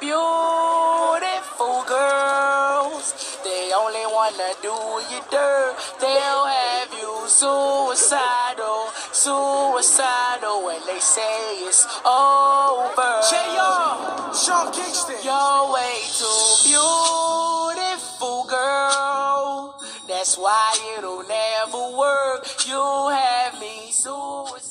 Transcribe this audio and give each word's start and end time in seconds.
beautiful 0.00 1.84
girls. 1.86 3.38
They 3.44 3.72
only 3.76 4.06
wanna 4.06 4.50
do 4.62 4.74
you 5.10 5.20
dirt. 5.30 5.76
They'll 6.00 6.46
have 6.46 6.92
you 6.92 7.28
suicidal, 7.28 8.88
suicidal 9.12 10.64
when 10.64 10.80
they 10.86 11.00
say 11.00 11.64
it's 11.66 11.86
over. 12.04 13.20
J.R. 13.30 14.34
Sean 14.34 14.72
Kingston. 14.72 15.16
You're 15.22 15.72
way 15.72 15.96
too 16.18 16.44
beautiful, 16.64 18.44
girl. 18.44 19.74
That's 20.08 20.36
why 20.36 20.96
it'll 20.98 21.22
never 21.22 21.96
work. 21.96 22.46
You 22.66 23.08
have. 23.10 23.23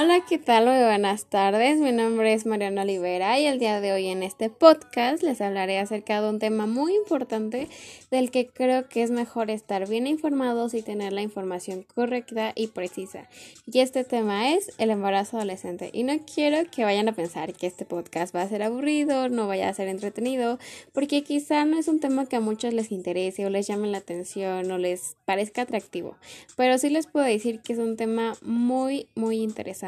Hola, 0.00 0.24
¿qué 0.24 0.38
tal? 0.38 0.66
Muy 0.66 0.78
buenas 0.78 1.24
tardes. 1.24 1.80
Mi 1.80 1.90
nombre 1.90 2.32
es 2.32 2.46
Mariana 2.46 2.82
Olivera 2.82 3.40
y 3.40 3.46
el 3.46 3.58
día 3.58 3.80
de 3.80 3.92
hoy 3.92 4.06
en 4.06 4.22
este 4.22 4.48
podcast 4.48 5.24
les 5.24 5.40
hablaré 5.40 5.80
acerca 5.80 6.22
de 6.22 6.28
un 6.28 6.38
tema 6.38 6.66
muy 6.66 6.94
importante 6.94 7.66
del 8.12 8.30
que 8.30 8.46
creo 8.46 8.88
que 8.88 9.02
es 9.02 9.10
mejor 9.10 9.50
estar 9.50 9.88
bien 9.88 10.06
informados 10.06 10.74
y 10.74 10.82
tener 10.82 11.12
la 11.12 11.22
información 11.22 11.84
correcta 11.96 12.52
y 12.54 12.68
precisa. 12.68 13.28
Y 13.66 13.80
este 13.80 14.04
tema 14.04 14.54
es 14.54 14.70
el 14.78 14.90
embarazo 14.90 15.36
adolescente. 15.36 15.90
Y 15.92 16.04
no 16.04 16.16
quiero 16.32 16.58
que 16.70 16.84
vayan 16.84 17.08
a 17.08 17.12
pensar 17.12 17.52
que 17.52 17.66
este 17.66 17.84
podcast 17.84 18.32
va 18.32 18.42
a 18.42 18.48
ser 18.48 18.62
aburrido, 18.62 19.28
no 19.28 19.48
vaya 19.48 19.68
a 19.68 19.74
ser 19.74 19.88
entretenido, 19.88 20.60
porque 20.92 21.24
quizá 21.24 21.64
no 21.64 21.76
es 21.76 21.88
un 21.88 21.98
tema 21.98 22.26
que 22.26 22.36
a 22.36 22.40
muchos 22.40 22.72
les 22.72 22.92
interese 22.92 23.44
o 23.46 23.50
les 23.50 23.66
llame 23.66 23.88
la 23.88 23.98
atención 23.98 24.70
o 24.70 24.78
les 24.78 25.16
parezca 25.24 25.62
atractivo. 25.62 26.16
Pero 26.54 26.78
sí 26.78 26.88
les 26.88 27.08
puedo 27.08 27.26
decir 27.26 27.62
que 27.62 27.72
es 27.72 27.80
un 27.80 27.96
tema 27.96 28.34
muy, 28.42 29.08
muy 29.16 29.38
interesante. 29.38 29.87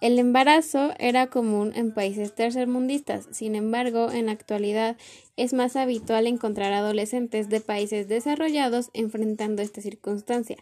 El 0.00 0.18
embarazo 0.18 0.92
era 0.98 1.28
común 1.28 1.72
en 1.74 1.94
países 1.94 2.34
tercermundistas, 2.34 3.26
sin 3.30 3.54
embargo, 3.54 4.10
en 4.10 4.26
la 4.26 4.32
actualidad 4.32 4.96
es 5.36 5.54
más 5.54 5.76
habitual 5.76 6.26
encontrar 6.26 6.72
adolescentes 6.72 7.48
de 7.48 7.60
países 7.60 8.06
desarrollados 8.06 8.90
enfrentando 8.92 9.62
esta 9.62 9.80
circunstancia, 9.80 10.56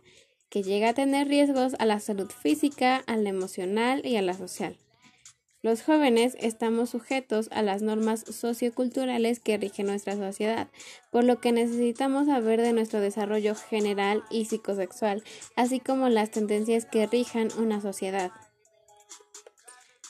que 0.48 0.62
llega 0.62 0.91
a 0.91 0.94
tener 0.94 1.27
riesgos 1.28 1.74
a 1.78 1.86
la 1.86 1.98
salud 1.98 2.30
física, 2.30 3.02
a 3.06 3.16
la 3.16 3.30
emocional 3.30 4.06
y 4.06 4.16
a 4.16 4.22
la 4.22 4.34
social. 4.34 4.77
Los 5.62 5.84
jóvenes 5.84 6.36
estamos 6.41 6.91
sujetos 6.91 7.48
a 7.52 7.62
las 7.62 7.82
normas 7.82 8.24
socioculturales 8.28 9.38
que 9.38 9.58
rigen 9.58 9.86
nuestra 9.86 10.16
sociedad, 10.16 10.66
por 11.12 11.22
lo 11.22 11.41
que 11.41 11.52
necesitamos 11.52 12.27
saber 12.27 12.60
de 12.60 12.72
nuestro 12.72 13.00
desarrollo 13.00 13.55
general 13.55 14.24
y 14.28 14.46
psicosexual, 14.46 15.22
así 15.55 15.78
como 15.78 16.08
las 16.08 16.33
tendencias 16.33 16.84
que 16.84 17.06
rijan 17.06 17.48
una 17.58 17.80
sociedad. 17.80 18.33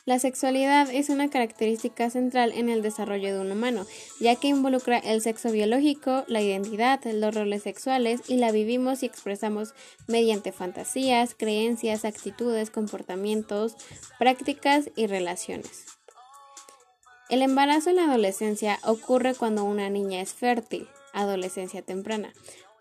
La 0.04 0.18
sexualidad 0.18 0.90
es 0.90 1.10
una 1.10 1.30
característica 1.30 2.10
central 2.10 2.50
en 2.56 2.68
el 2.68 2.82
desarrollo 2.82 3.32
de 3.32 3.40
un 3.40 3.52
humano, 3.52 3.86
ya 4.18 4.34
que 4.34 4.48
involucra 4.48 4.98
el 4.98 5.20
sexo 5.20 5.52
biológico, 5.52 6.24
la 6.26 6.42
identidad, 6.42 7.00
los 7.04 7.32
roles 7.32 7.62
sexuales 7.62 8.22
y 8.26 8.38
la 8.38 8.50
vivimos 8.50 9.04
y 9.04 9.06
expresamos 9.06 9.74
mediante 10.08 10.50
fantasías, 10.50 11.36
creencias, 11.36 12.04
actitudes, 12.04 12.70
comportamientos, 12.70 13.76
prácticas 14.18 14.90
y 14.96 15.06
relaciones. 15.06 15.84
El 17.30 17.40
embarazo 17.40 17.90
en 17.90 17.96
la 17.96 18.06
adolescencia 18.06 18.80
ocurre 18.84 19.36
cuando 19.36 19.62
una 19.62 19.88
niña 19.88 20.20
es 20.20 20.34
fértil, 20.34 20.88
adolescencia 21.12 21.80
temprana, 21.80 22.32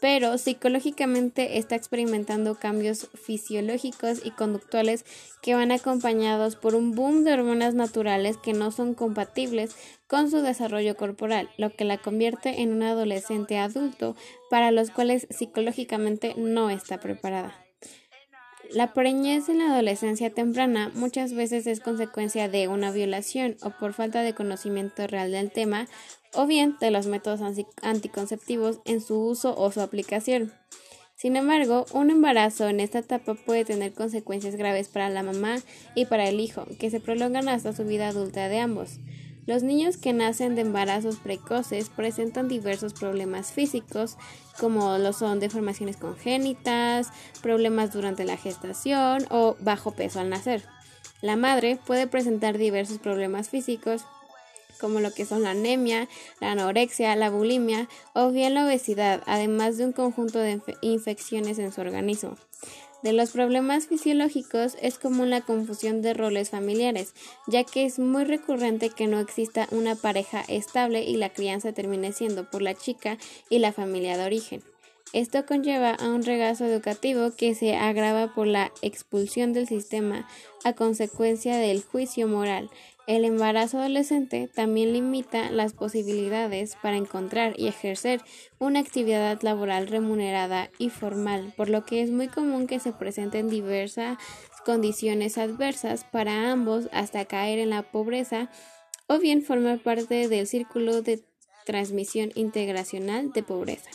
pero 0.01 0.37
psicológicamente 0.39 1.59
está 1.59 1.75
experimentando 1.75 2.55
cambios 2.55 3.07
fisiológicos 3.13 4.25
y 4.25 4.31
conductuales 4.31 5.05
que 5.41 5.53
van 5.53 5.71
acompañados 5.71 6.55
por 6.57 6.75
un 6.75 6.91
boom 6.91 7.23
de 7.23 7.33
hormonas 7.33 7.75
naturales 7.75 8.35
que 8.35 8.53
no 8.53 8.71
son 8.71 8.95
compatibles 8.95 9.75
con 10.07 10.29
su 10.29 10.41
desarrollo 10.41 10.97
corporal, 10.97 11.49
lo 11.57 11.69
que 11.69 11.85
la 11.85 11.99
convierte 11.99 12.61
en 12.61 12.73
un 12.73 12.83
adolescente 12.83 13.59
adulto 13.59 14.15
para 14.49 14.71
los 14.71 14.89
cuales 14.89 15.27
psicológicamente 15.29 16.33
no 16.35 16.69
está 16.71 16.99
preparada. 16.99 17.70
La 18.73 18.93
preñez 18.93 19.49
en 19.49 19.57
la 19.57 19.73
adolescencia 19.73 20.29
temprana 20.29 20.91
muchas 20.95 21.33
veces 21.33 21.67
es 21.67 21.81
consecuencia 21.81 22.47
de 22.47 22.69
una 22.69 22.91
violación 22.91 23.57
o 23.61 23.71
por 23.71 23.91
falta 23.91 24.21
de 24.21 24.33
conocimiento 24.33 25.05
real 25.07 25.31
del 25.31 25.51
tema 25.51 25.89
o 26.33 26.47
bien 26.47 26.77
de 26.79 26.89
los 26.89 27.05
métodos 27.05 27.41
anticonceptivos 27.81 28.79
en 28.85 29.01
su 29.01 29.19
uso 29.19 29.53
o 29.57 29.71
su 29.73 29.81
aplicación. 29.81 30.53
Sin 31.15 31.35
embargo, 31.35 31.85
un 31.91 32.11
embarazo 32.11 32.69
en 32.69 32.79
esta 32.79 32.99
etapa 32.99 33.33
puede 33.33 33.65
tener 33.65 33.93
consecuencias 33.93 34.55
graves 34.55 34.87
para 34.87 35.09
la 35.09 35.21
mamá 35.21 35.57
y 35.93 36.05
para 36.05 36.29
el 36.29 36.39
hijo, 36.39 36.65
que 36.79 36.89
se 36.89 37.01
prolongan 37.01 37.49
hasta 37.49 37.73
su 37.73 37.83
vida 37.83 38.07
adulta 38.07 38.47
de 38.47 38.59
ambos. 38.59 38.99
Los 39.47 39.63
niños 39.63 39.97
que 39.97 40.13
nacen 40.13 40.55
de 40.55 40.61
embarazos 40.61 41.17
precoces 41.17 41.89
presentan 41.89 42.47
diversos 42.47 42.93
problemas 42.93 43.51
físicos, 43.51 44.17
como 44.59 44.97
lo 44.99 45.13
son 45.13 45.39
deformaciones 45.39 45.97
congénitas, 45.97 47.09
problemas 47.41 47.91
durante 47.91 48.23
la 48.23 48.37
gestación 48.37 49.25
o 49.31 49.55
bajo 49.59 49.91
peso 49.91 50.19
al 50.19 50.29
nacer. 50.29 50.63
La 51.21 51.35
madre 51.35 51.77
puede 51.85 52.07
presentar 52.07 52.57
diversos 52.57 52.99
problemas 52.99 53.49
físicos, 53.49 54.03
como 54.79 54.99
lo 54.99 55.11
que 55.11 55.25
son 55.25 55.43
la 55.43 55.51
anemia, 55.51 56.07
la 56.39 56.51
anorexia, 56.51 57.15
la 57.15 57.29
bulimia 57.29 57.87
o 58.13 58.31
bien 58.31 58.53
la 58.53 58.65
obesidad, 58.65 59.21
además 59.25 59.77
de 59.77 59.85
un 59.85 59.91
conjunto 59.91 60.39
de 60.39 60.61
infecciones 60.81 61.59
en 61.59 61.71
su 61.71 61.81
organismo. 61.81 62.35
De 63.03 63.13
los 63.13 63.31
problemas 63.31 63.87
fisiológicos 63.87 64.77
es 64.79 64.99
común 64.99 65.31
la 65.31 65.41
confusión 65.41 66.03
de 66.03 66.13
roles 66.13 66.51
familiares, 66.51 67.13
ya 67.47 67.63
que 67.63 67.85
es 67.85 67.97
muy 67.97 68.25
recurrente 68.25 68.89
que 68.89 69.07
no 69.07 69.19
exista 69.19 69.67
una 69.71 69.95
pareja 69.95 70.41
estable 70.47 71.03
y 71.03 71.15
la 71.15 71.29
crianza 71.29 71.73
termine 71.73 72.11
siendo 72.13 72.49
por 72.49 72.61
la 72.61 72.75
chica 72.75 73.17
y 73.49 73.57
la 73.57 73.71
familia 73.71 74.17
de 74.17 74.25
origen. 74.25 74.70
Esto 75.13 75.45
conlleva 75.45 75.91
a 75.91 76.07
un 76.07 76.23
regazo 76.23 76.63
educativo 76.63 77.31
que 77.35 77.53
se 77.53 77.75
agrava 77.75 78.33
por 78.33 78.47
la 78.47 78.71
expulsión 78.81 79.51
del 79.51 79.67
sistema 79.67 80.25
a 80.63 80.71
consecuencia 80.71 81.57
del 81.57 81.83
juicio 81.83 82.29
moral. 82.29 82.69
El 83.07 83.25
embarazo 83.25 83.79
adolescente 83.79 84.47
también 84.47 84.93
limita 84.93 85.51
las 85.51 85.73
posibilidades 85.73 86.77
para 86.81 86.95
encontrar 86.95 87.55
y 87.57 87.67
ejercer 87.67 88.21
una 88.57 88.79
actividad 88.79 89.41
laboral 89.41 89.87
remunerada 89.87 90.69
y 90.77 90.89
formal, 90.89 91.53
por 91.57 91.67
lo 91.67 91.83
que 91.83 92.01
es 92.01 92.09
muy 92.09 92.29
común 92.29 92.65
que 92.65 92.79
se 92.79 92.93
presenten 92.93 93.49
diversas 93.49 94.17
condiciones 94.65 95.37
adversas 95.37 96.05
para 96.05 96.51
ambos 96.51 96.87
hasta 96.93 97.25
caer 97.25 97.59
en 97.59 97.71
la 97.71 97.81
pobreza 97.81 98.49
o 99.07 99.19
bien 99.19 99.41
formar 99.41 99.79
parte 99.83 100.29
del 100.29 100.47
círculo 100.47 101.01
de 101.01 101.21
transmisión 101.65 102.31
integracional 102.35 103.33
de 103.33 103.43
pobreza. 103.43 103.89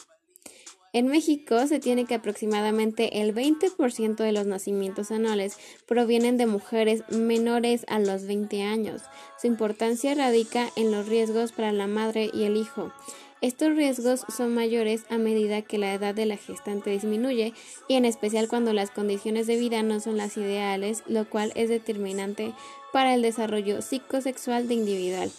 En 0.96 1.08
México 1.08 1.66
se 1.66 1.78
tiene 1.78 2.06
que 2.06 2.14
aproximadamente 2.14 3.20
el 3.20 3.34
20% 3.34 4.16
de 4.16 4.32
los 4.32 4.46
nacimientos 4.46 5.10
anuales 5.10 5.58
provienen 5.86 6.38
de 6.38 6.46
mujeres 6.46 7.02
menores 7.10 7.84
a 7.88 7.98
los 7.98 8.26
20 8.26 8.62
años. 8.62 9.02
Su 9.38 9.46
importancia 9.46 10.14
radica 10.14 10.70
en 10.74 10.90
los 10.90 11.06
riesgos 11.06 11.52
para 11.52 11.70
la 11.70 11.86
madre 11.86 12.30
y 12.32 12.44
el 12.44 12.56
hijo. 12.56 12.94
Estos 13.42 13.76
riesgos 13.76 14.24
son 14.34 14.54
mayores 14.54 15.04
a 15.10 15.18
medida 15.18 15.60
que 15.60 15.76
la 15.76 15.92
edad 15.92 16.14
de 16.14 16.24
la 16.24 16.38
gestante 16.38 16.88
disminuye 16.88 17.52
y 17.88 17.96
en 17.96 18.06
especial 18.06 18.48
cuando 18.48 18.72
las 18.72 18.90
condiciones 18.90 19.46
de 19.46 19.58
vida 19.58 19.82
no 19.82 20.00
son 20.00 20.16
las 20.16 20.38
ideales, 20.38 21.02
lo 21.06 21.28
cual 21.28 21.52
es 21.56 21.68
determinante 21.68 22.54
para 22.94 23.12
el 23.12 23.20
desarrollo 23.20 23.82
psicosexual 23.82 24.66
de 24.66 24.72
individual. 24.72 25.30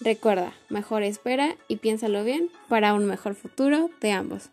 Recuerda, 0.00 0.54
mejor 0.70 1.02
espera 1.02 1.54
y 1.68 1.76
piénsalo 1.76 2.24
bien 2.24 2.48
para 2.70 2.94
un 2.94 3.04
mejor 3.04 3.34
futuro 3.34 3.90
de 4.00 4.12
ambos. 4.12 4.48